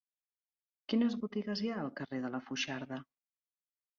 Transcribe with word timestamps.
Quines 0.93 1.17
botigues 1.25 1.61
hi 1.65 1.69
ha 1.73 1.77
al 1.83 1.93
carrer 2.01 2.21
de 2.23 2.33
la 2.37 2.41
Foixarda? 2.47 3.01